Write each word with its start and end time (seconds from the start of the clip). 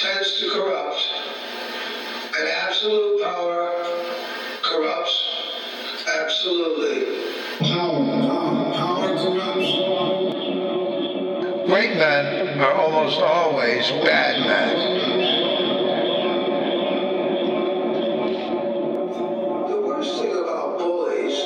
tends 0.00 0.38
to 0.38 0.48
corrupt, 0.50 1.00
and 2.38 2.48
absolute 2.48 3.20
power 3.20 3.72
corrupts 4.62 5.28
absolutely. 6.20 7.18
Power, 7.58 8.04
power, 8.06 8.72
power 8.74 9.16
corrupts. 9.16 9.70
Great 11.66 11.96
men 11.96 12.60
are 12.60 12.72
almost 12.74 13.18
always 13.20 13.90
bad 14.06 14.40
men. 14.46 14.76
The 19.68 19.80
worst 19.84 20.22
thing 20.22 20.32
about 20.32 20.78
bullies 20.78 21.38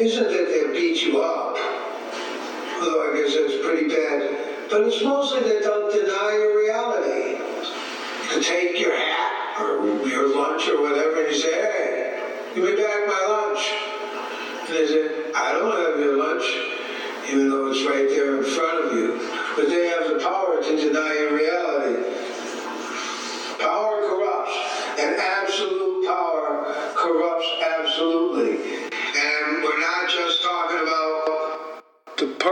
isn't 0.00 0.22
that 0.22 0.46
they 0.46 0.72
beat 0.72 1.02
you 1.02 1.20
up, 1.20 1.56
although 2.76 3.10
I 3.10 3.16
guess 3.16 3.34
that's 3.34 3.66
pretty 3.66 3.88
bad, 3.88 4.68
but 4.70 4.82
it's 4.82 5.02
mostly 5.02 5.40
that 5.40 5.62
they'll 5.64 5.90
deny 5.90 6.32
your 6.38 6.48
reality. 6.48 6.59
Take 8.40 8.80
your 8.80 8.96
hat 8.96 9.60
or 9.60 10.08
your 10.08 10.34
lunch 10.34 10.66
or 10.68 10.80
whatever, 10.80 11.20
and 11.20 11.28
you 11.28 11.38
say, 11.38 11.52
hey, 11.52 12.52
give 12.54 12.64
me 12.64 12.74
back 12.74 13.06
my 13.06 13.26
lunch. 13.28 13.60
And 14.66 14.76
they 14.76 14.86
say, 14.86 15.32
I 15.34 15.52
don't 15.52 15.76
have 15.76 16.00
your 16.00 16.16
lunch, 16.16 16.44
even 17.28 17.50
though 17.50 17.70
it's 17.70 17.84
right 17.84 18.08
there 18.08 18.38
in 18.38 18.44
front 18.44 18.86
of 18.86 18.92
you. 18.94 19.18
But 19.56 19.68
they 19.68 19.88
have 19.88 20.08
the 20.08 20.24
power 20.24 20.62
to 20.62 20.76
deny 20.76 21.19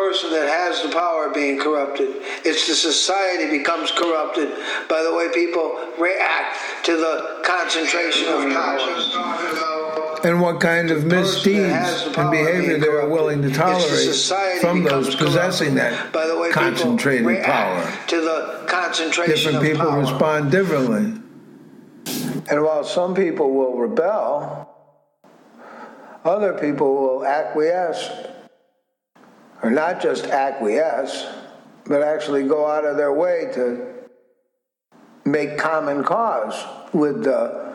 person 0.09 0.31
that 0.31 0.49
has 0.49 0.83
the 0.83 0.89
power 0.89 1.29
being 1.29 1.59
corrupted. 1.59 2.09
It's 2.45 2.67
the 2.67 2.75
society 2.75 3.51
becomes 3.59 3.91
corrupted 3.91 4.49
by 4.89 5.03
the 5.03 5.15
way 5.15 5.29
people 5.35 5.79
react 5.99 6.57
to 6.87 6.97
the 6.97 7.41
concentration 7.45 8.27
of 8.29 8.41
power. 8.53 10.21
and 10.25 10.41
what 10.41 10.61
kind 10.61 10.91
of 10.91 11.05
misdeeds 11.05 12.07
and 12.17 12.31
behavior 12.31 12.79
they 12.79 12.87
are 12.89 13.09
willing 13.09 13.43
to 13.43 13.51
tolerate 13.51 14.15
from 14.61 14.83
those 14.85 15.15
possessing 15.15 15.75
that 15.75 16.11
by 16.13 16.27
the 16.27 16.39
way 16.39 16.51
concentrated 16.51 17.45
power. 17.45 17.93
to 18.07 18.21
the 18.21 18.65
concentration 18.67 19.53
Different 19.53 19.57
of 19.59 19.63
people 19.63 19.87
power. 19.91 20.01
respond 20.01 20.51
differently. 20.51 21.21
And 22.51 22.63
while 22.65 22.83
some 22.83 23.15
people 23.15 23.53
will 23.53 23.77
rebel, 23.77 24.75
other 26.25 26.55
people 26.55 26.95
will 26.95 27.27
acquiesce, 27.27 28.09
or 29.63 29.71
not 29.71 30.01
just 30.01 30.27
acquiesce, 30.27 31.27
but 31.87 32.03
actually 32.03 32.45
go 32.45 32.67
out 32.67 32.85
of 32.85 32.97
their 32.97 33.13
way 33.13 33.51
to 33.55 33.95
make 35.25 35.59
common 35.59 36.05
cause 36.05 36.65
with 36.93 37.25
the 37.25 37.75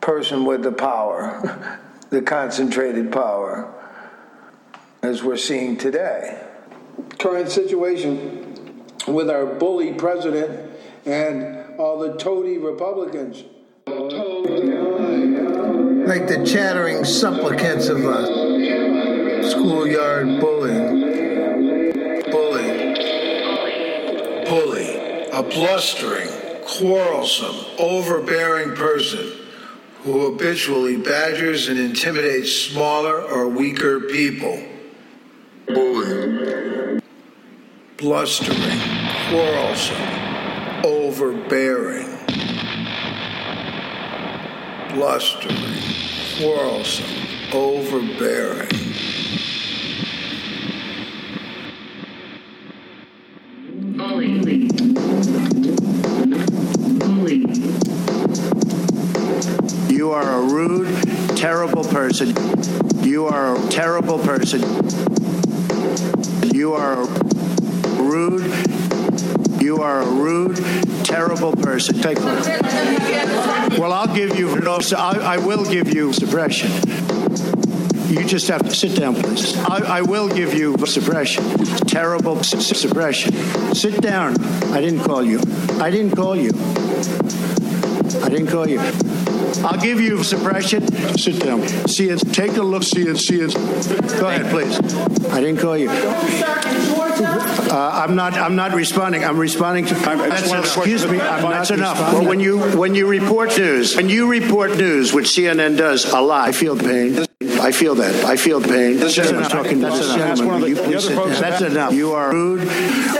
person 0.00 0.44
with 0.44 0.62
the 0.62 0.72
power, 0.72 1.80
the 2.10 2.22
concentrated 2.22 3.12
power, 3.12 3.72
as 5.02 5.22
we're 5.22 5.36
seeing 5.36 5.76
today. 5.76 6.42
Current 7.18 7.50
situation 7.50 8.84
with 9.06 9.30
our 9.30 9.46
bully 9.46 9.92
president 9.94 10.70
and 11.06 11.78
all 11.78 11.98
the 11.98 12.16
toady 12.16 12.58
Republicans. 12.58 13.44
Like 16.06 16.26
the 16.28 16.44
chattering 16.44 17.04
supplicants 17.04 17.88
of 17.88 18.04
a 18.04 19.48
schoolyard 19.48 20.40
bully. 20.40 20.72
Bully. 20.72 20.89
A 25.40 25.42
blustering, 25.42 26.28
quarrelsome, 26.66 27.56
overbearing 27.78 28.76
person 28.76 29.32
who 30.02 30.30
habitually 30.30 30.98
badgers 30.98 31.68
and 31.68 31.78
intimidates 31.78 32.52
smaller 32.52 33.22
or 33.22 33.48
weaker 33.48 34.00
people. 34.00 34.62
Bully. 35.66 37.00
Blustering, 37.96 38.80
quarrelsome, 39.30 40.84
overbearing 40.84 42.10
blustering, 44.92 45.56
quarrelsome, 46.36 47.06
overbearing. 47.54 48.68
Person. 62.20 63.04
You 63.04 63.26
are 63.26 63.56
a 63.56 63.68
terrible 63.68 64.18
person. 64.18 64.60
You 66.54 66.74
are 66.74 67.04
rude. 67.96 68.42
You 69.60 69.82
are 69.82 70.02
a 70.02 70.06
rude, 70.06 70.56
terrible 71.04 71.52
person. 71.52 72.00
Take 72.00 72.18
one. 72.18 72.42
Well, 73.78 73.92
I'll 73.92 74.14
give 74.14 74.38
you. 74.38 74.58
No, 74.60 74.80
I, 74.96 75.18
I 75.18 75.38
will 75.38 75.64
give 75.64 75.94
you 75.94 76.12
suppression. 76.12 76.70
You 78.08 78.24
just 78.24 78.48
have 78.48 78.62
to 78.62 78.74
sit 78.74 78.98
down, 78.98 79.14
please. 79.14 79.56
I, 79.58 79.98
I 79.98 80.02
will 80.02 80.28
give 80.28 80.52
you 80.54 80.76
suppression. 80.86 81.44
Terrible 81.86 82.42
su- 82.42 82.60
suppression. 82.60 83.32
Sit 83.74 84.00
down. 84.00 84.42
I 84.72 84.80
didn't 84.80 85.04
call 85.04 85.24
you. 85.24 85.40
I 85.80 85.90
didn't 85.90 86.16
call 86.16 86.36
you. 86.36 86.50
I 88.22 88.28
didn't 88.28 88.48
call 88.48 88.68
you. 88.68 88.80
I'll 89.58 89.80
give 89.80 90.00
you 90.00 90.22
suppression. 90.24 90.86
Sit 91.18 91.40
down. 91.40 91.66
See 91.88 92.08
it. 92.08 92.18
Take 92.32 92.56
a 92.56 92.62
look. 92.62 92.82
See 92.82 93.02
it. 93.02 93.18
See 93.18 93.40
it. 93.40 93.54
Go 94.18 94.28
ahead, 94.28 94.50
please. 94.50 94.78
I 95.30 95.40
didn't 95.40 95.58
call 95.58 95.76
you. 95.76 95.90
Uh, 95.90 98.04
I'm 98.04 98.16
not. 98.16 98.34
I'm 98.34 98.56
not 98.56 98.72
responding. 98.72 99.24
I'm 99.24 99.38
responding 99.38 99.86
to. 99.86 99.94
That's, 99.94 100.52
excuse 100.52 101.06
me. 101.06 101.20
I'm 101.20 101.42
not 101.42 101.50
That's 101.50 101.70
enough. 101.70 101.98
Well, 102.12 102.24
when 102.24 102.40
you 102.40 102.58
when 102.76 102.94
you 102.94 103.06
report 103.06 103.56
news, 103.56 103.96
when 103.96 104.08
you 104.08 104.28
report 104.28 104.76
news, 104.76 105.12
which 105.12 105.26
CNN 105.26 105.76
does 105.76 106.12
a 106.12 106.20
lot, 106.20 106.48
I 106.48 106.52
feel 106.52 106.76
pain. 106.76 107.26
I 107.60 107.72
feel 107.72 107.94
that. 107.96 108.24
I 108.24 108.36
feel 108.36 108.60
the 108.60 108.68
pain. 108.68 108.96
That's 108.96 109.16
enough. 109.18 109.50
Talking 109.52 109.80
to 109.80 109.86
this 109.86 110.14
gentleman. 110.14 110.60
Will 110.62 110.68
you 110.68 110.76
please 110.76 111.04
sit 111.04 111.14
down? 111.16 111.28
That's 111.30 111.62
enough. 111.62 111.92
You 111.92 112.12
are 112.12 112.32
rude. 112.32 112.68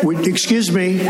Would, 0.05 0.27
excuse 0.27 0.73
me. 0.73 1.01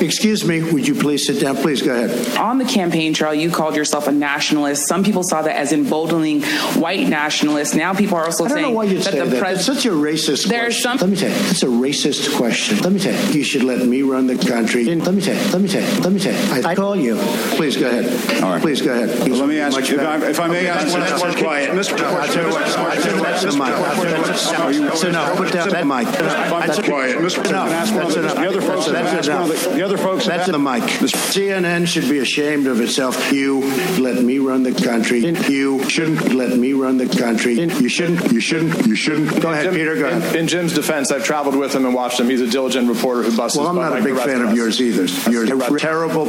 Excuse 0.00 0.44
me. 0.44 0.62
Would 0.72 0.86
you 0.88 0.94
please 0.94 1.26
sit 1.26 1.40
down? 1.40 1.56
Please 1.56 1.82
go 1.82 1.92
ahead. 1.94 2.36
On 2.38 2.58
the 2.58 2.64
campaign 2.64 3.14
trail, 3.14 3.34
you 3.34 3.50
called 3.50 3.76
yourself 3.76 4.08
a 4.08 4.12
nationalist. 4.12 4.86
Some 4.86 5.04
people 5.04 5.22
saw 5.22 5.42
that 5.42 5.56
as 5.56 5.72
emboldening 5.72 6.42
white 6.82 7.08
nationalists. 7.08 7.74
Now 7.74 7.94
people 7.94 8.16
are 8.18 8.24
also 8.24 8.44
I 8.44 8.48
don't 8.48 8.56
know 8.58 8.62
saying 8.64 8.74
why 8.74 8.84
you 8.84 8.98
that 8.98 9.04
say 9.12 9.18
the 9.20 9.26
that. 9.26 9.40
pres- 9.40 9.66
That's 9.66 9.66
such 9.66 9.86
a 9.86 9.90
racist 9.90 10.46
There's 10.48 10.82
question. 10.82 10.98
some- 10.98 10.98
Let 10.98 11.10
me 11.10 11.16
tell 11.16 11.30
you, 11.30 11.50
it's 11.50 11.62
a 11.62 11.66
racist 11.66 12.36
question. 12.36 12.78
Let 12.78 12.92
me 12.92 12.98
tell 12.98 13.14
you, 13.14 13.38
you 13.38 13.44
should 13.44 13.62
let 13.64 13.86
me 13.86 14.02
run 14.02 14.26
the 14.26 14.36
country. 14.36 14.84
Let 14.84 15.14
me 15.14 15.20
tell 15.22 15.34
you, 15.36 15.50
let 15.52 15.60
me 15.62 15.68
tell 15.68 15.82
you, 15.82 16.00
let 16.00 16.12
me 16.12 16.18
tell 16.18 16.32
you. 16.58 16.66
I, 16.66 16.70
I 16.70 16.74
call 16.74 16.96
you. 16.96 17.16
Please 17.56 17.76
go 17.76 17.86
ahead. 17.88 18.42
All 18.42 18.50
right. 18.50 18.60
Please 18.62 18.82
go 18.82 18.92
ahead. 18.92 19.28
Let 19.28 19.48
me 19.48 19.60
ask, 19.60 19.76
Much 19.78 19.90
if. 19.90 20.00
I, 20.00 20.16
if 20.28 20.40
I 20.40 20.48
may 20.48 20.66
ask 20.66 20.90
one 20.92 21.00
That's 21.00 21.20
question. 21.22 21.42
quiet. 21.44 21.70
Mr. 21.70 21.98
I'll 22.00 22.71
that's 22.74 23.44
enough. 23.44 25.38
Mic. 25.84 26.06
That's 26.06 26.78
quiet. 26.80 27.18
The- 27.18 28.46
other 28.48 28.60
folks 28.60 28.86
That's 28.86 29.26
enough. 29.28 29.48
the- 29.48 29.70
the 29.74 29.82
other 29.82 29.96
folks 29.98 30.26
That's 30.26 30.46
the 30.50 30.58
mic. 30.58 30.82
CNN 30.82 31.86
should 31.86 32.08
be 32.08 32.18
ashamed 32.18 32.66
of 32.66 32.80
itself. 32.80 33.32
You 33.32 33.60
let 33.98 34.22
me 34.22 34.38
run 34.38 34.62
the 34.62 34.72
country. 34.72 35.20
You 35.20 35.88
shouldn't 35.88 36.34
let 36.34 36.56
me 36.56 36.72
run 36.72 36.96
the 36.98 37.06
country. 37.06 37.54
You 37.54 37.88
shouldn't. 37.88 38.30
You 38.32 38.40
shouldn't. 38.40 38.86
You 38.86 38.94
shouldn't. 38.94 39.40
Go 39.40 39.50
ahead, 39.50 39.64
Jim- 39.64 39.74
Peter. 39.74 39.94
Go 39.96 40.06
ahead. 40.06 40.34
In, 40.34 40.42
in 40.42 40.48
Jim's 40.48 40.74
defense, 40.74 41.10
I've 41.10 41.24
traveled 41.24 41.56
with 41.56 41.74
him 41.74 41.84
and 41.84 41.94
watched 41.94 42.20
him. 42.20 42.28
He's 42.28 42.40
a 42.40 42.46
diligent 42.46 42.88
reporter 42.88 43.22
who 43.22 43.36
busts 43.36 43.56
Well, 43.58 43.68
I'm 43.68 43.76
not 43.76 43.98
a 43.98 44.02
big 44.02 44.16
fan 44.16 44.42
of 44.42 44.54
yours 44.54 44.80
either. 44.80 45.06
You're 45.30 45.46
terrible. 45.78 46.26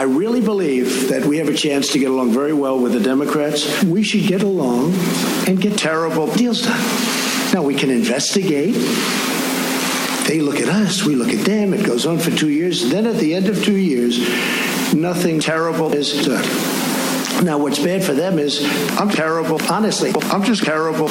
I 0.00 0.04
really 0.04 0.40
believe 0.40 1.10
that 1.10 1.26
we 1.26 1.36
have 1.36 1.48
a 1.48 1.54
chance 1.54 1.92
to 1.92 1.98
get 1.98 2.10
along 2.10 2.32
very 2.32 2.54
well 2.54 2.78
with 2.78 2.94
the 2.94 3.00
Democrats. 3.00 3.84
We 3.84 4.02
should 4.02 4.26
get 4.26 4.42
along 4.42 4.94
and 5.46 5.60
get 5.60 5.76
terrible 5.76 6.26
deals 6.32 6.62
done. 6.62 6.80
Now, 7.52 7.62
we 7.62 7.74
can 7.74 7.90
investigate. 7.90 8.76
They 10.26 10.40
look 10.40 10.58
at 10.58 10.70
us, 10.70 11.04
we 11.04 11.16
look 11.16 11.28
at 11.28 11.44
them. 11.44 11.74
It 11.74 11.84
goes 11.84 12.06
on 12.06 12.18
for 12.18 12.30
two 12.30 12.48
years. 12.48 12.88
Then 12.88 13.04
at 13.04 13.16
the 13.16 13.34
end 13.34 13.48
of 13.48 13.62
two 13.62 13.76
years, 13.76 14.18
nothing 14.94 15.38
terrible 15.38 15.92
is 15.92 16.24
done. 16.24 17.44
Now, 17.44 17.58
what's 17.58 17.78
bad 17.78 18.02
for 18.02 18.14
them 18.14 18.38
is 18.38 18.64
I'm 18.98 19.10
terrible. 19.10 19.60
Honestly, 19.70 20.12
I'm 20.30 20.44
just 20.44 20.64
terrible. 20.64 21.10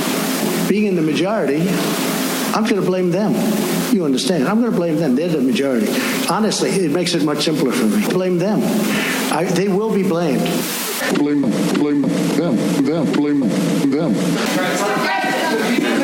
Being 0.68 0.88
in 0.88 0.96
the 0.96 1.04
majority, 1.04 1.62
I'm 2.56 2.64
going 2.64 2.78
to 2.78 2.82
blame 2.82 3.12
them. 3.12 3.34
You 3.92 4.06
understand? 4.06 4.48
I'm 4.48 4.60
going 4.60 4.72
to 4.72 4.78
blame 4.78 4.98
them. 4.98 5.16
They're 5.16 5.30
the 5.30 5.42
majority. 5.42 5.88
Honestly, 6.30 6.70
it 6.70 6.92
makes 6.92 7.16
it 7.16 7.24
much 7.24 7.46
simpler 7.46 7.72
for 7.72 7.86
me. 7.86 8.08
Blame 8.10 8.38
them. 8.38 8.60
I, 9.32 9.46
they 9.46 9.68
will 9.68 9.94
be 9.94 10.04
blamed. 10.04 10.42
Blame, 11.16 11.42
blame 11.74 12.02
them, 12.02 12.56
them, 12.86 13.12
blame 13.14 13.40
them. 13.90 14.14
them. 14.14 15.99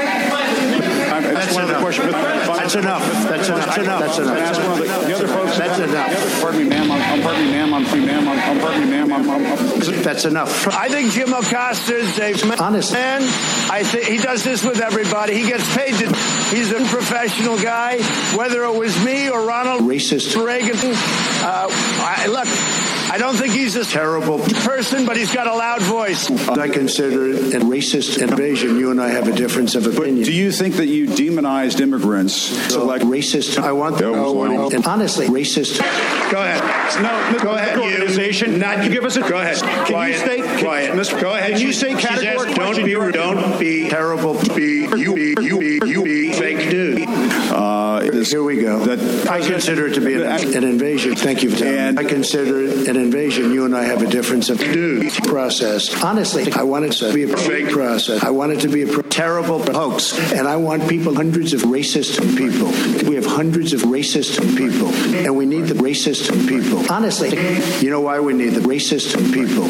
I'm- 1.49 1.67
That's 1.67 1.97
That's 1.97 2.75
enough. 2.75 3.01
That's 3.29 3.49
enough. 3.49 3.65
That's 3.65 3.77
enough. 3.77 3.77
That's 3.77 3.77
enough. 3.77 3.99
That's 3.99 4.17
enough. 4.19 4.37
Ask 4.37 4.61
one 4.61 4.71
of 4.71 4.77
the, 4.77 4.83
the 5.07 5.15
other 5.15 5.27
folks. 5.27 5.57
That's 5.57 5.79
enough. 5.79 6.41
Pardon 6.41 6.63
me, 6.63 6.69
ma'am. 6.69 6.91
I'm, 6.91 7.01
I'm 7.01 7.21
pardon 7.21 7.45
me, 7.45 7.51
ma'am. 7.51 7.73
I'm 7.73 7.85
free, 7.85 8.05
ma'am. 8.05 8.27
I'm, 8.27 8.39
I'm 8.39 8.59
pardon 8.59 8.81
me, 8.81 8.89
ma'am. 8.89 9.13
I'm, 9.13 9.29
I'm, 9.29 9.45
I'm, 9.45 10.01
That's 10.03 10.25
enough. 10.25 10.67
I 10.67 10.87
think 10.89 11.11
Jim 11.11 11.33
Acosta 11.33 11.95
is 11.95 12.19
a 12.19 12.61
Honest. 12.63 12.93
man. 12.93 13.21
I 13.71 13.83
think 13.83 14.05
he 14.05 14.17
does 14.17 14.43
this 14.43 14.63
with 14.63 14.79
everybody. 14.81 15.35
He 15.35 15.47
gets 15.47 15.65
paid 15.75 15.93
to. 15.95 16.07
He's 16.55 16.71
a 16.71 16.83
professional 16.85 17.57
guy. 17.57 18.01
Whether 18.37 18.63
it 18.63 18.75
was 18.75 18.95
me 19.03 19.29
or 19.29 19.45
Ronald 19.45 19.81
Racist. 19.81 20.35
Reagan, 20.43 20.75
uh, 20.77 21.67
I, 21.69 22.27
look. 22.27 22.84
I 23.11 23.17
don't 23.17 23.35
think 23.35 23.53
he's 23.53 23.75
a 23.75 23.85
Terrible. 23.85 24.39
person, 24.39 25.05
but 25.05 25.15
he's 25.15 25.33
got 25.33 25.47
a 25.47 25.53
loud 25.55 25.81
voice. 25.83 26.29
I 26.49 26.67
consider 26.69 27.29
it 27.29 27.53
a 27.53 27.59
racist 27.59 28.21
invasion. 28.21 28.77
You 28.77 28.91
and 28.91 29.01
I 29.01 29.09
have 29.09 29.27
a 29.27 29.31
difference 29.31 29.75
of 29.75 29.85
opinion. 29.85 30.23
do 30.25 30.33
you 30.33 30.51
think 30.51 30.75
that 30.75 30.87
you 30.87 31.07
demonized 31.07 31.79
immigrants? 31.81 32.33
Select 32.33 33.03
racist. 33.05 33.57
I 33.61 33.71
want 33.71 33.97
to 33.99 34.11
know. 34.11 34.69
And 34.69 34.85
honestly, 34.85 35.27
racist. 35.27 35.79
Go 36.31 36.41
ahead. 36.41 36.61
No, 37.01 37.39
Go 37.43 37.51
ahead. 37.51 37.77
You. 37.77 37.83
Organization. 37.83 38.59
Not 38.59 38.83
you. 38.83 38.89
Give 38.89 39.05
us 39.05 39.15
a. 39.17 39.21
Go 39.21 39.37
ahead. 39.37 39.57
Can 39.57 39.85
Quiet. 39.85 40.11
you 40.13 40.19
state? 40.19 40.43
Can, 40.43 40.59
Quiet. 40.59 40.91
Mr. 40.93 41.21
Go 41.21 41.33
ahead. 41.33 41.51
Can 41.51 41.61
you 41.61 41.73
say 41.73 41.95
She's 41.95 42.05
categorically? 42.05 42.53
Don't 42.55 42.75
be. 42.85 43.11
Don't 43.11 43.59
be 43.59 43.89
Terrible. 43.89 44.33
Be 44.55 44.87
you. 44.97 45.13
Be 45.13 45.35
you. 45.41 45.59
Be 45.59 45.79
you. 45.89 46.03
Be 46.03 46.33
fake 46.33 46.67
news. 46.71 46.94
Here 48.29 48.43
we 48.43 48.61
go. 48.61 48.79
That- 48.79 49.29
I 49.29 49.41
consider 49.41 49.87
it 49.87 49.95
to 49.95 50.01
be 50.01 50.15
an, 50.15 50.23
an 50.23 50.63
invasion. 50.63 51.15
Thank 51.15 51.43
you 51.43 51.51
for 51.51 51.57
telling 51.57 51.77
And-. 51.77 51.99
I 51.99 52.03
consider 52.03 52.61
it 52.61 52.87
an 52.87 52.95
invasion. 52.97 53.53
You 53.53 53.65
and 53.65 53.75
I 53.75 53.83
have 53.83 54.01
a 54.01 54.07
difference 54.07 54.49
of 54.49 54.59
process. 55.27 56.03
Honestly, 56.03 56.51
I 56.51 56.63
want 56.63 56.85
it 56.85 56.93
to 56.93 57.13
be 57.13 57.23
a 57.23 57.37
fake 57.37 57.69
process. 57.69 58.23
I 58.23 58.31
want 58.31 58.51
it 58.51 58.61
to 58.61 58.67
be 58.67 58.83
a 58.83 58.87
terrible 59.15 59.63
hoax. 59.71 60.19
And 60.33 60.45
I 60.45 60.57
want 60.57 60.89
people, 60.89 61.15
hundreds 61.15 61.53
of 61.53 61.61
racist 61.61 62.19
people. 62.37 62.67
We 63.09 63.15
have 63.15 63.25
hundreds 63.25 63.71
of 63.71 63.81
racist 63.81 64.35
people. 64.57 64.89
And 65.25 65.37
we 65.37 65.45
need 65.45 65.67
the 65.67 65.75
racist 65.75 66.29
people. 66.49 66.91
Honestly, 66.91 67.29
you 67.79 67.89
know 67.89 68.01
why 68.01 68.19
we 68.19 68.33
need 68.33 68.49
the 68.49 68.61
racist 68.61 69.15
people? 69.33 69.67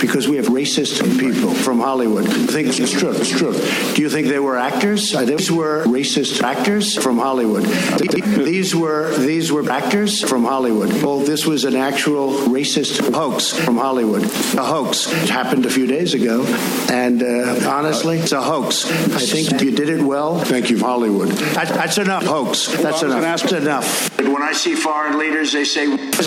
Because 0.00 0.28
we 0.28 0.36
have 0.36 0.46
racist 0.46 1.02
people 1.18 1.52
from 1.54 1.80
Hollywood. 1.80 2.26
I 2.28 2.46
think 2.46 2.68
it's 2.68 2.92
true. 2.92 3.10
It's 3.10 3.30
true. 3.30 3.52
Do 3.94 4.00
you 4.00 4.08
think 4.08 4.28
they 4.28 4.38
were 4.38 4.56
actors? 4.56 5.10
These 5.10 5.50
were 5.50 5.84
racist 5.84 6.40
actors 6.42 6.96
from 6.96 7.18
Hollywood. 7.18 7.64
These 7.98 8.74
were 8.76 9.12
these 9.18 9.50
were 9.50 9.68
actors 9.70 10.22
from 10.22 10.44
Hollywood. 10.44 11.02
Well, 11.02 11.18
this 11.18 11.46
was 11.46 11.64
an 11.64 11.74
actual 11.74 12.32
racist 12.56 13.12
hoax 13.12 13.52
from 13.52 13.76
Hollywood. 13.76 14.22
A 14.22 14.64
hoax. 14.64 15.10
It 15.10 15.30
happened 15.30 15.66
a 15.66 15.70
few 15.70 15.88
days 15.88 16.14
ago, 16.14 16.44
and 16.90 17.22
uh, 17.22 17.68
honestly, 17.68 18.18
it's 18.18 18.30
a 18.30 18.40
hoax. 18.40 18.51
I 18.60 19.24
think 19.24 19.62
you 19.62 19.70
did 19.70 19.88
it 19.88 20.02
well. 20.02 20.38
Thank 20.38 20.68
you, 20.68 20.78
Hollywood. 20.78 21.28
That, 21.56 21.68
that's 21.68 21.96
enough. 21.98 22.24
Hoax. 22.24 22.66
That's 22.82 23.02
I 23.02 23.06
enough. 23.06 23.24
ask- 23.24 23.44
That's 23.48 23.62
enough. 23.64 24.18
When 24.20 24.42
I 24.42 24.52
see 24.52 24.74
foreign 24.74 25.18
leaders, 25.18 25.52
they 25.52 25.64
say, 25.64 25.96
That's 25.96 26.26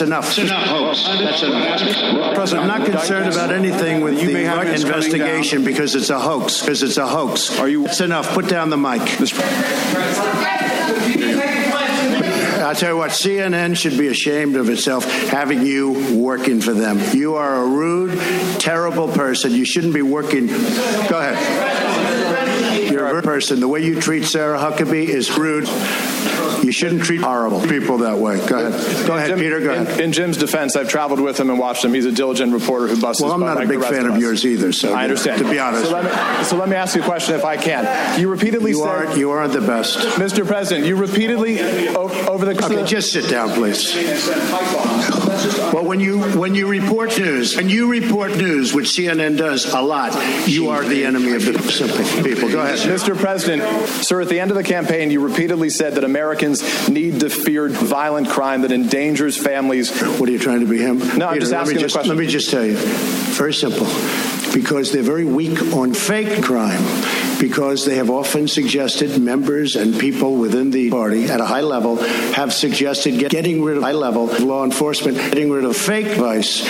enough. 0.00 0.24
That's 0.24 0.38
enough. 0.38 0.66
Hoax. 0.68 1.04
That's 1.04 1.42
enough. 1.42 2.34
President, 2.34 2.70
I'm 2.70 2.80
not 2.80 2.86
concerned 2.90 3.30
about 3.32 3.50
anything 3.52 4.00
with 4.00 4.18
You 4.20 4.28
the 4.28 4.32
may 4.32 4.44
have 4.44 4.58
Rudd 4.58 4.66
this 4.68 4.84
coming 4.84 4.96
investigation 4.96 5.64
because 5.64 5.94
it's 5.94 6.08
a 6.10 6.18
hoax. 6.18 6.62
Because 6.62 6.82
it's 6.82 6.96
a 6.96 7.06
hoax. 7.06 7.58
Are 7.58 7.68
you- 7.68 7.84
That's 7.84 8.00
enough. 8.00 8.32
Put 8.32 8.48
down 8.48 8.70
the 8.70 8.78
mic. 8.78 9.02
I'll 12.66 12.74
tell 12.74 12.94
you 12.94 12.96
what, 12.96 13.12
CNN 13.12 13.76
should 13.76 13.96
be 13.96 14.08
ashamed 14.08 14.56
of 14.56 14.68
itself 14.68 15.04
having 15.04 15.64
you 15.64 16.18
working 16.18 16.60
for 16.60 16.72
them. 16.72 16.98
You 17.16 17.36
are 17.36 17.62
a 17.62 17.64
rude, 17.64 18.18
terrible 18.58 19.06
person. 19.06 19.52
You 19.52 19.64
shouldn't 19.64 19.94
be 19.94 20.02
working. 20.02 20.48
Go 20.48 21.16
ahead. 21.16 22.90
You're 22.90 23.06
a 23.06 23.22
person. 23.22 23.60
The 23.60 23.68
way 23.68 23.84
you 23.84 24.00
treat 24.00 24.24
Sarah 24.24 24.58
Huckabee 24.58 25.06
is 25.06 25.38
rude. 25.38 25.68
You 26.62 26.72
shouldn't 26.72 27.02
treat 27.04 27.20
horrible 27.20 27.60
people 27.60 27.98
that 27.98 28.18
way. 28.18 28.38
Go 28.46 28.58
ahead. 28.66 29.06
Go 29.06 29.16
ahead, 29.16 29.28
Jim- 29.30 29.38
Peter. 29.38 29.60
Go 29.60 29.72
in, 29.74 29.82
ahead. 29.86 30.00
in 30.00 30.12
Jim's 30.12 30.36
defense, 30.36 30.74
I've 30.76 30.88
traveled 30.88 31.20
with 31.20 31.38
him 31.38 31.50
and 31.50 31.58
watched 31.58 31.84
him. 31.84 31.94
He's 31.94 32.06
a 32.06 32.12
diligent 32.12 32.52
reporter 32.52 32.88
who 32.88 33.00
busts 33.00 33.22
Well, 33.22 33.32
I'm 33.32 33.40
not 33.40 33.62
a 33.62 33.66
big 33.66 33.80
fan 33.82 34.06
of 34.06 34.12
us. 34.14 34.20
yours 34.20 34.44
either. 34.46 34.72
So 34.72 34.92
I 34.92 35.04
understand. 35.04 35.42
To 35.42 35.50
be 35.50 35.58
honest, 35.58 35.84
So 35.84 35.92
let, 35.92 36.04
me, 36.04 36.44
so 36.44 36.56
let 36.56 36.68
me 36.68 36.76
ask 36.76 36.96
you 36.96 37.02
a 37.02 37.04
question, 37.04 37.34
if 37.34 37.44
I 37.44 37.56
can. 37.56 38.20
You 38.20 38.28
repeatedly 38.30 38.72
you 38.72 38.78
said, 38.78 38.88
aren't 38.88 39.16
you 39.18 39.30
aren't 39.30 39.52
the 39.52 39.60
best. 39.60 39.98
Mr. 40.18 40.46
President, 40.46 40.86
you 40.86 40.96
repeatedly 40.96 41.60
over 41.96 42.44
the 42.44 42.56
Okay, 42.66 42.84
just 42.84 43.12
sit 43.12 43.28
down, 43.30 43.50
please. 43.50 43.94
Well, 45.72 45.84
when 45.84 46.00
you 46.00 46.20
when 46.38 46.54
you 46.54 46.68
report 46.68 47.18
news, 47.18 47.56
when 47.56 47.68
you 47.68 47.90
report 47.90 48.36
news, 48.36 48.72
which 48.72 48.86
CNN 48.88 49.36
does 49.36 49.66
a 49.72 49.80
lot, 49.80 50.12
you 50.48 50.68
are 50.70 50.84
the 50.84 51.04
enemy 51.04 51.34
of 51.34 51.44
the 51.44 51.58
simple 51.70 52.04
people. 52.22 52.50
Go 52.50 52.60
ahead. 52.60 52.78
Mr. 52.78 53.16
President, 53.16 53.62
sir, 54.04 54.20
at 54.20 54.28
the 54.28 54.40
end 54.40 54.50
of 54.50 54.56
the 54.56 54.64
campaign, 54.64 55.10
you 55.10 55.20
repeatedly 55.20 55.70
said 55.70 55.94
that 55.94 56.04
Americans 56.16 56.88
need 56.88 57.20
to 57.20 57.28
fear 57.28 57.68
violent 57.68 58.26
crime 58.26 58.62
that 58.62 58.72
endangers 58.72 59.36
families. 59.36 59.90
What 60.18 60.30
are 60.30 60.32
you 60.32 60.38
trying 60.38 60.60
to 60.60 60.66
be 60.66 60.78
him? 60.78 60.98
No, 61.18 61.28
I'm 61.28 61.38
just 61.38 61.52
asking 61.52 61.76
the 61.76 61.90
question. 61.90 62.08
Let 62.08 62.16
me 62.16 62.26
just 62.26 62.50
tell 62.50 62.64
you, 62.64 62.76
very 63.36 63.52
simple. 63.52 63.86
Because 64.54 64.92
they're 64.92 65.02
very 65.02 65.26
weak 65.26 65.60
on 65.74 65.92
fake 65.92 66.42
crime. 66.42 66.82
Because 67.40 67.84
they 67.84 67.96
have 67.96 68.10
often 68.10 68.48
suggested 68.48 69.20
members 69.20 69.76
and 69.76 69.98
people 69.98 70.36
within 70.36 70.70
the 70.70 70.90
party 70.90 71.26
at 71.26 71.40
a 71.40 71.44
high 71.44 71.60
level 71.60 71.96
have 71.96 72.52
suggested 72.52 73.18
get, 73.18 73.30
getting 73.30 73.62
rid 73.62 73.76
of 73.76 73.82
high 73.82 73.92
level 73.92 74.26
law 74.26 74.64
enforcement, 74.64 75.16
getting 75.16 75.50
rid 75.50 75.64
of 75.64 75.76
fake 75.76 76.16
vice. 76.18 76.64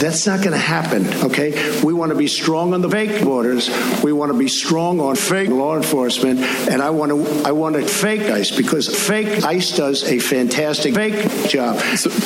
That's 0.00 0.26
not 0.26 0.40
going 0.40 0.52
to 0.52 0.58
happen. 0.58 1.06
Okay, 1.24 1.80
we 1.82 1.92
want 1.94 2.10
to 2.10 2.18
be 2.18 2.26
strong 2.26 2.74
on 2.74 2.82
the 2.82 2.90
fake 2.90 3.22
borders. 3.22 3.70
We 4.02 4.12
want 4.12 4.32
to 4.32 4.38
be 4.38 4.48
strong 4.48 5.00
on 5.00 5.16
fake 5.16 5.48
law 5.48 5.76
enforcement, 5.76 6.40
and 6.40 6.82
I 6.82 6.90
want 6.90 7.12
to 7.12 7.42
I 7.46 7.52
want 7.52 7.76
to 7.76 7.86
fake 7.86 8.22
ICE 8.22 8.56
because 8.56 8.88
fake 8.88 9.44
ICE 9.44 9.76
does 9.76 10.04
a 10.04 10.18
fantastic 10.18 10.94
fake 10.94 11.48
job. 11.48 11.80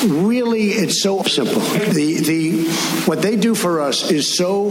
really, 0.06 0.70
it's 0.70 1.02
so 1.02 1.22
simple. 1.22 1.60
The 1.60 2.20
the 2.20 2.59
what 3.06 3.22
they 3.22 3.36
do 3.36 3.54
for 3.54 3.80
us 3.80 4.10
is 4.10 4.32
so 4.32 4.70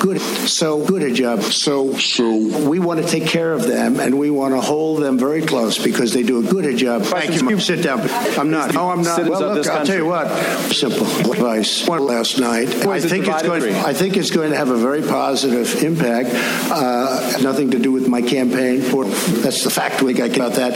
good, 0.00 0.20
so 0.20 0.84
good 0.84 1.02
a 1.02 1.12
job. 1.12 1.42
So 1.42 1.96
so 1.98 2.36
we 2.68 2.78
want 2.78 3.02
to 3.02 3.08
take 3.08 3.26
care 3.26 3.52
of 3.52 3.64
them, 3.64 4.00
and 4.00 4.18
we 4.18 4.30
want 4.30 4.54
to 4.54 4.60
hold 4.60 5.02
them 5.02 5.18
very 5.18 5.42
close 5.42 5.82
because 5.82 6.12
they 6.12 6.22
do 6.22 6.38
a 6.38 6.42
good 6.42 6.64
a 6.66 6.74
job. 6.74 7.02
Thank 7.02 7.40
you. 7.40 7.60
Sit 7.60 7.82
down. 7.82 8.00
I'm 8.38 8.50
not. 8.50 8.74
No, 8.74 8.90
I'm 8.90 9.02
not. 9.02 9.28
Well, 9.28 9.54
look, 9.54 9.66
I'll 9.66 9.86
tell 9.86 9.96
you 9.96 10.06
what. 10.06 10.28
Simple 10.72 11.06
advice. 11.30 11.86
One 11.86 12.04
last 12.04 12.38
night. 12.38 12.68
I 12.86 13.00
think 13.00 13.26
it's 13.26 13.42
going. 13.42 13.74
I 13.74 13.92
think 13.92 14.16
it's 14.16 14.30
going 14.30 14.50
to 14.50 14.56
have 14.56 14.68
a 14.68 14.76
very 14.76 15.02
positive 15.02 15.82
impact. 15.82 16.30
Uh, 16.70 17.38
nothing 17.40 17.70
to 17.70 17.78
do 17.78 17.92
with 17.92 18.08
my 18.08 18.22
campaign. 18.22 18.80
That's 18.80 19.64
the 19.64 19.70
fact. 19.70 20.02
We 20.02 20.12
got 20.12 20.36
about 20.36 20.54
that. 20.54 20.74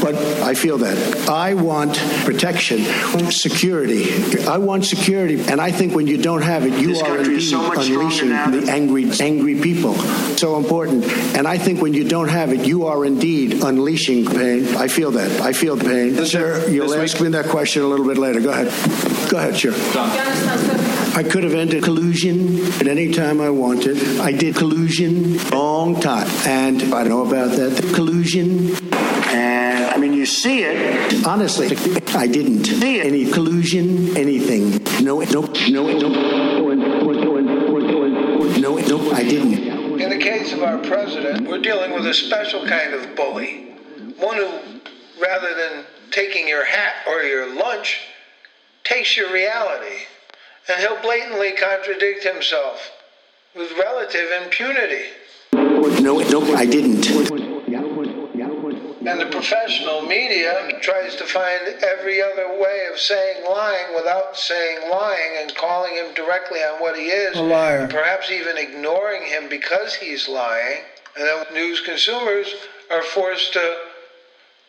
But 0.00 0.14
I 0.42 0.54
feel 0.54 0.78
that 0.78 1.28
I 1.28 1.54
want 1.54 1.96
protection, 2.24 2.78
security. 3.30 4.10
I 4.46 4.58
want 4.58 4.84
security, 4.84 5.40
and 5.40 5.60
I 5.60 5.70
think 5.70 5.81
when 5.90 6.06
you 6.06 6.16
don't 6.16 6.42
have 6.42 6.64
it, 6.64 6.74
you 6.80 6.88
This 6.88 7.02
are 7.02 7.18
indeed 7.18 7.40
so 7.40 7.62
much 7.62 7.88
unleashing 7.88 8.28
the 8.28 8.66
angry, 8.70 9.10
angry 9.20 9.60
people. 9.60 9.94
So 10.36 10.56
important. 10.56 11.04
And 11.36 11.48
I 11.48 11.58
think 11.58 11.82
when 11.82 11.94
you 11.94 12.04
don't 12.04 12.28
have 12.28 12.52
it, 12.52 12.64
you 12.64 12.86
are 12.86 13.04
indeed 13.04 13.64
unleashing 13.64 14.26
pain. 14.26 14.76
I 14.76 14.86
feel 14.86 15.10
that. 15.12 15.40
I 15.40 15.52
feel 15.52 15.74
the 15.74 15.84
pain. 15.84 16.24
Sir, 16.24 16.68
you'll 16.68 16.88
this 16.88 17.12
ask 17.14 17.20
me 17.20 17.30
that 17.30 17.46
question 17.46 17.82
a 17.82 17.86
little 17.86 18.06
bit 18.06 18.18
later. 18.18 18.40
Go 18.40 18.50
ahead. 18.50 18.68
Go 19.28 19.38
ahead, 19.38 19.56
sure. 19.56 19.74
I 21.14 21.24
could 21.28 21.42
have 21.44 21.54
ended 21.54 21.82
collusion 21.82 22.58
at 22.80 22.86
any 22.86 23.12
time 23.12 23.40
I 23.40 23.50
wanted. 23.50 24.20
I 24.20 24.32
did 24.32 24.54
collusion 24.54 25.38
long 25.50 26.00
time, 26.00 26.28
and 26.46 26.94
I 26.94 27.02
know 27.04 27.26
about 27.26 27.56
that 27.56 27.92
collusion. 27.94 28.91
And 30.22 30.26
I 30.26 30.26
mean, 30.26 30.26
you 30.26 30.26
see 30.26 30.62
it. 30.62 31.26
Honestly, 31.26 31.66
I 32.14 32.26
didn't 32.26 32.64
see 32.64 33.00
it. 33.00 33.06
any 33.06 33.30
collusion, 33.30 34.16
anything. 34.16 34.78
No, 35.04 35.20
no, 35.20 35.40
no, 35.68 35.92
no, 35.92 37.40
no, 38.56 38.58
no, 38.58 38.76
no, 38.76 39.12
I 39.12 39.24
didn't. 39.24 40.00
In 40.00 40.10
the 40.10 40.18
case 40.18 40.52
of 40.52 40.62
our 40.62 40.78
president, 40.78 41.48
we're 41.48 41.60
dealing 41.60 41.92
with 41.92 42.06
a 42.06 42.14
special 42.14 42.66
kind 42.66 42.94
of 42.94 43.16
bully. 43.16 43.72
One 44.18 44.36
who, 44.36 44.48
rather 45.20 45.54
than 45.54 45.84
taking 46.12 46.46
your 46.46 46.64
hat 46.64 46.94
or 47.08 47.22
your 47.22 47.54
lunch, 47.54 48.00
takes 48.84 49.16
your 49.16 49.32
reality. 49.32 50.06
And 50.68 50.80
he'll 50.80 51.02
blatantly 51.02 51.52
contradict 51.52 52.22
himself 52.22 52.92
with 53.56 53.72
relative 53.72 54.30
impunity. 54.44 55.06
No, 55.52 56.18
no, 56.18 56.54
I 56.54 56.64
didn't. 56.64 57.41
And 59.12 59.20
the 59.20 59.26
professional 59.26 60.00
media 60.00 60.70
tries 60.80 61.16
to 61.16 61.26
find 61.26 61.68
every 61.84 62.22
other 62.22 62.58
way 62.58 62.86
of 62.90 62.98
saying 62.98 63.44
lying 63.46 63.94
without 63.94 64.38
saying 64.38 64.88
lying 64.90 65.36
and 65.36 65.54
calling 65.54 65.92
him 65.92 66.14
directly 66.14 66.60
on 66.60 66.80
what 66.80 66.96
he 66.96 67.08
is. 67.08 67.36
A 67.36 67.42
liar. 67.42 67.80
And 67.80 67.90
perhaps 67.90 68.30
even 68.30 68.56
ignoring 68.56 69.26
him 69.26 69.50
because 69.50 69.94
he's 69.94 70.30
lying. 70.30 70.80
And 71.14 71.26
then 71.26 71.44
news 71.52 71.82
consumers 71.82 72.54
are 72.90 73.02
forced 73.02 73.52
to 73.52 73.76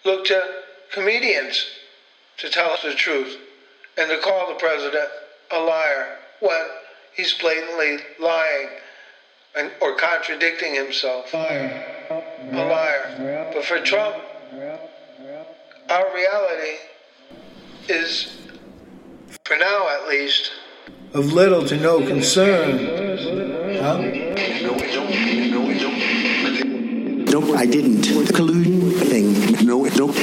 look 0.04 0.26
to 0.26 0.44
comedians 0.92 1.66
to 2.40 2.50
tell 2.50 2.72
us 2.72 2.82
the 2.84 2.96
truth 2.96 3.38
and 3.98 4.10
to 4.10 4.18
call 4.18 4.50
the 4.50 4.60
president 4.60 5.08
a 5.52 5.60
liar 5.60 6.18
when 6.42 6.66
he's 7.16 7.34
blatantly 7.36 8.00
lying. 8.20 8.68
and, 9.56 9.72
or 9.80 9.96
contradicting 9.96 10.76
himself. 10.76 11.34
Liar. 11.34 11.86
A 12.10 12.56
liar. 12.56 13.52
But 13.54 13.64
for 13.64 13.80
Trump, 13.80 14.18
our 15.90 16.14
reality 16.14 16.78
is, 17.88 18.38
for 19.46 19.58
now 19.58 19.90
at 19.90 20.08
least, 20.08 20.52
of 21.14 21.34
little 21.34 21.66
to 21.66 21.78
no 21.78 22.06
concern. 22.06 22.78
Huh? 23.78 23.98
Nope, 27.32 27.58
I 27.58 27.66
didn't. 27.66 28.02
The 28.02 28.32
collusion 28.34 28.92
thing. 28.92 29.66
No, 29.66 29.84
nope. 29.84 30.16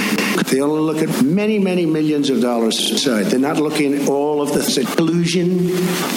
They 0.47 0.61
only 0.61 0.81
look 0.81 0.99
at 0.99 1.25
many, 1.25 1.59
many 1.59 1.87
millions 1.87 2.31
of 2.31 2.41
dollars. 2.41 3.03
So 3.03 3.23
they're 3.25 3.39
not 3.39 3.59
looking 3.59 3.95
at 3.95 4.09
all 4.09 4.43
of 4.43 4.53
the 4.53 4.95
collusion, 4.97 5.71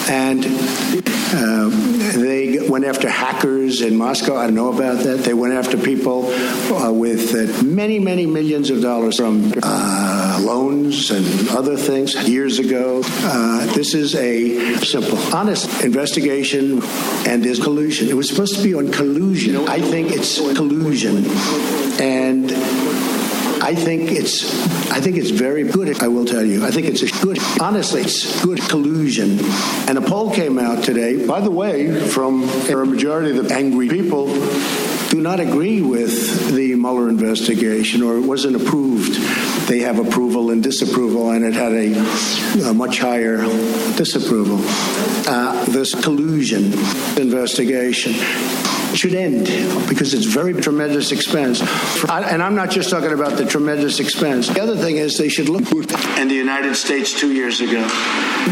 and 0.09 1.02
uh, 1.33 1.69
they 2.13 2.59
went 2.69 2.85
after 2.85 3.09
hackers 3.09 3.81
in 3.81 3.97
Moscow. 3.97 4.35
I 4.35 4.45
don't 4.45 4.55
know 4.55 4.71
about 4.71 5.03
that. 5.03 5.19
They 5.19 5.33
went 5.33 5.53
after 5.53 5.77
people 5.77 6.27
uh, 6.31 6.91
with 6.91 7.33
uh, 7.33 7.63
many, 7.63 7.99
many 7.99 8.25
millions 8.25 8.69
of 8.69 8.81
dollars 8.81 9.17
from 9.17 9.51
uh, 9.63 10.39
loans 10.41 11.09
and 11.11 11.49
other 11.49 11.75
things 11.75 12.15
years 12.27 12.59
ago. 12.59 13.01
Uh, 13.05 13.65
this 13.73 13.93
is 13.93 14.15
a 14.15 14.75
simple, 14.77 15.17
honest 15.33 15.83
investigation, 15.83 16.81
and 17.27 17.43
there's 17.43 17.59
collusion. 17.59 18.09
It 18.09 18.15
was 18.15 18.29
supposed 18.29 18.55
to 18.57 18.63
be 18.63 18.73
on 18.73 18.91
collusion. 18.91 19.67
I 19.67 19.81
think 19.81 20.11
it's 20.11 20.37
collusion, 20.37 21.25
and 21.99 22.51
I 23.63 23.75
think 23.75 24.11
it's 24.11 24.43
I 24.91 24.99
think 24.99 25.15
it's 25.15 25.29
very 25.29 25.63
good. 25.63 26.03
I 26.03 26.09
will 26.09 26.25
tell 26.25 26.43
you. 26.43 26.65
I 26.65 26.71
think 26.71 26.85
it's 26.85 27.01
a 27.01 27.25
good 27.25 27.39
honestly 27.61 28.01
it's 28.01 28.43
good 28.43 28.59
collusion. 28.67 29.39
And 29.87 29.97
a 29.97 30.01
poll 30.01 30.31
came 30.31 30.59
out 30.59 30.83
today, 30.83 31.25
by 31.25 31.39
the 31.39 31.49
way, 31.49 32.09
from 32.09 32.43
a 32.43 32.85
majority 32.85 33.37
of 33.37 33.47
the 33.47 33.53
angry 33.53 33.87
people 33.87 34.27
do 35.13 35.21
not 35.21 35.39
agree 35.39 35.79
with 35.79 36.53
the 36.55 36.75
Mueller 36.75 37.07
investigation 37.07 38.01
or 38.01 38.17
it 38.17 38.25
wasn't 38.25 38.55
approved. 38.55 39.13
They 39.69 39.79
have 39.79 39.99
approval 39.99 40.49
and 40.49 40.61
disapproval, 40.61 41.29
and 41.29 41.45
it 41.45 41.53
had 41.53 41.71
a, 41.71 42.69
a 42.69 42.73
much 42.73 42.97
higher 42.99 43.37
disapproval. 43.95 44.59
Uh, 45.25 45.63
this 45.65 45.93
collusion 45.93 46.73
investigation 47.15 48.13
should 48.95 49.15
end 49.15 49.45
because 49.89 50.13
it's 50.13 50.25
very 50.25 50.53
tremendous 50.53 51.11
expense. 51.11 51.61
And 52.09 52.41
I'm 52.41 52.55
not 52.55 52.69
just 52.69 52.89
talking 52.89 53.11
about 53.11 53.37
the 53.37 53.45
tremendous 53.45 53.99
expense. 53.99 54.47
The 54.49 54.61
other 54.61 54.77
thing 54.77 54.97
is 54.97 55.17
they 55.17 55.29
should 55.29 55.49
look. 55.49 55.63
And 56.17 56.29
the 56.29 56.35
United 56.35 56.75
States 56.75 57.19
two 57.19 57.33
years 57.33 57.61
ago 57.61 57.87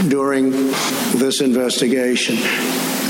during 0.07 0.51
this 0.51 1.41
investigation. 1.41 2.37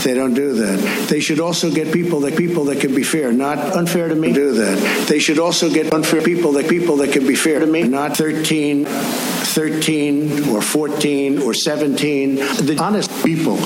They 0.04 0.16
don't 0.16 0.34
do 0.34 0.54
that. 0.56 1.10
They 1.10 1.20
should 1.20 1.40
also 1.40 1.70
get 1.70 1.94
people 1.94 2.22
that 2.22 2.36
people 2.36 2.66
that 2.66 2.82
can 2.82 2.96
be 2.96 3.04
fair, 3.04 3.32
not 3.32 3.60
unfair 3.60 4.08
to 4.08 4.16
me. 4.16 4.34
Do 4.34 4.54
that. 4.54 5.08
They 5.08 5.20
should 5.20 5.38
also 5.38 5.70
get 5.70 5.94
unfair 5.94 6.24
people 6.24 6.54
that 6.54 6.68
people 6.68 6.98
that 6.98 7.14
can 7.14 7.28
be 7.28 7.36
fair 7.36 7.60
to 7.60 7.68
me, 7.68 7.84
not 7.84 8.18
13, 8.18 8.86
13 8.86 10.50
or 10.50 10.62
14 10.62 11.44
or 11.44 11.54
17. 11.54 12.36
The 12.36 12.78
honest 12.82 13.12
people 13.24 13.58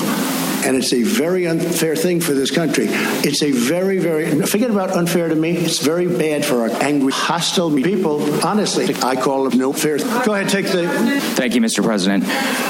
and 0.66 0.76
it's 0.76 0.92
a 0.92 1.02
very 1.02 1.46
unfair 1.46 1.94
thing 1.94 2.20
for 2.20 2.32
this 2.32 2.50
country. 2.50 2.86
It's 2.88 3.42
a 3.42 3.52
very, 3.52 3.98
very, 3.98 4.42
forget 4.42 4.70
about 4.70 4.90
unfair 4.90 5.28
to 5.28 5.34
me, 5.36 5.56
it's 5.56 5.78
very 5.78 6.08
bad 6.08 6.44
for 6.44 6.62
our 6.62 6.82
angry, 6.82 7.12
hostile 7.12 7.70
people. 7.70 8.44
Honestly, 8.44 8.92
I 9.02 9.14
call 9.14 9.46
it 9.46 9.54
no 9.54 9.72
fair. 9.72 9.98
Go 9.98 10.34
ahead, 10.34 10.48
take 10.48 10.66
the. 10.66 10.88
Thank 11.36 11.54
you, 11.54 11.60
Mr. 11.60 11.84
President. 11.84 12.24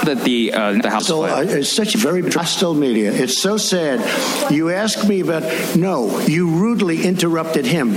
That 0.05 0.23
the, 0.25 0.53
uh, 0.53 0.73
the 0.73 0.91
House. 0.91 1.07
So, 1.07 1.25
uh, 1.25 1.45
it's 1.47 1.71
such 1.73 1.95
a 1.95 1.99
very 1.99 2.23
hostile 2.31 2.75
media. 2.75 3.12
It's 3.12 3.38
so 3.38 3.57
sad. 3.57 4.00
You 4.53 4.71
ask 4.71 5.09
me 5.09 5.21
about, 5.21 5.45
no, 5.75 6.21
you 6.21 6.50
rudely 6.50 7.05
interrupted 7.05 7.65
him. 7.65 7.95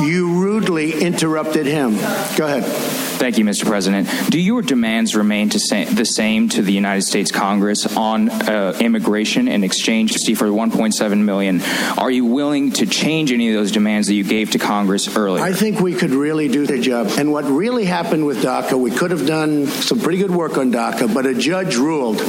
You 0.00 0.32
rudely 0.40 1.00
interrupted 1.00 1.66
him. 1.66 1.96
Go 2.36 2.46
ahead. 2.46 3.09
Thank 3.20 3.36
you, 3.36 3.44
Mr. 3.44 3.66
President. 3.66 4.08
Do 4.30 4.40
your 4.40 4.62
demands 4.62 5.14
remain 5.14 5.50
the 5.50 6.06
same 6.06 6.48
to 6.48 6.62
the 6.62 6.72
United 6.72 7.02
States 7.02 7.30
Congress 7.30 7.94
on 7.94 8.30
uh, 8.30 8.78
immigration 8.80 9.46
in 9.46 9.62
exchange 9.62 10.14
for 10.38 10.46
1.7 10.46 11.18
million? 11.22 11.60
Are 11.98 12.10
you 12.10 12.24
willing 12.24 12.72
to 12.72 12.86
change 12.86 13.30
any 13.30 13.48
of 13.48 13.54
those 13.54 13.72
demands 13.72 14.08
that 14.08 14.14
you 14.14 14.24
gave 14.24 14.52
to 14.52 14.58
Congress 14.58 15.14
earlier? 15.18 15.44
I 15.44 15.52
think 15.52 15.80
we 15.80 15.94
could 15.94 16.12
really 16.12 16.48
do 16.48 16.66
the 16.66 16.80
job. 16.80 17.08
And 17.18 17.30
what 17.30 17.44
really 17.44 17.84
happened 17.84 18.24
with 18.24 18.42
DACA, 18.42 18.80
we 18.80 18.90
could 18.90 19.10
have 19.10 19.26
done 19.26 19.66
some 19.66 20.00
pretty 20.00 20.16
good 20.16 20.30
work 20.30 20.56
on 20.56 20.72
DACA, 20.72 21.12
but 21.12 21.26
a 21.26 21.34
judge 21.34 21.76
ruled 21.76 22.20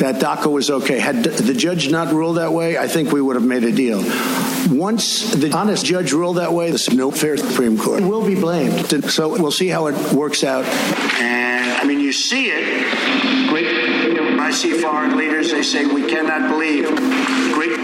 that 0.00 0.16
DACA 0.20 0.52
was 0.52 0.68
okay. 0.70 0.98
Had 0.98 1.24
the 1.24 1.54
judge 1.54 1.90
not 1.90 2.12
ruled 2.12 2.36
that 2.36 2.52
way, 2.52 2.76
I 2.76 2.88
think 2.88 3.10
we 3.10 3.22
would 3.22 3.36
have 3.36 3.44
made 3.44 3.64
a 3.64 3.72
deal. 3.72 4.02
Once 4.68 5.32
the 5.32 5.52
honest 5.52 5.84
judge 5.84 6.12
ruled 6.12 6.36
that 6.36 6.52
way, 6.52 6.68
there's 6.68 6.90
no 6.92 7.10
fair 7.10 7.36
Supreme 7.36 7.78
Court 7.78 8.02
will 8.02 8.24
be 8.24 8.34
blamed. 8.34 9.10
So 9.10 9.28
we'll 9.28 9.50
see 9.50 9.68
how 9.68 9.86
it 9.86 10.12
works 10.12 10.44
out. 10.44 10.64
And 11.20 11.72
I 11.72 11.84
mean, 11.84 12.00
you 12.00 12.12
see 12.12 12.50
it. 12.50 13.48
Great. 13.48 13.66
I 14.40 14.50
see 14.52 14.72
foreign 14.72 15.16
leaders. 15.16 15.52
They 15.52 15.62
say 15.62 15.86
we 15.86 16.08
cannot 16.08 16.50
believe. 16.50 16.86
Great. 17.54 17.76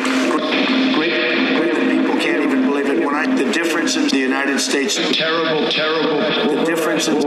Great. 0.97 1.15
Great. 1.57 1.91
People 1.91 2.17
can't 2.21 2.43
even 2.43 2.63
believe 2.65 2.87
it. 2.87 3.07
When 3.07 3.15
I 3.15 3.27
the 3.37 3.53
difference 3.53 3.97
in 3.97 4.09
the 4.09 4.19
United 4.19 4.59
States, 4.59 4.97
terrible, 5.13 5.69
terrible. 5.69 6.19
The 6.57 6.65
difference 6.65 7.07
is 7.09 7.25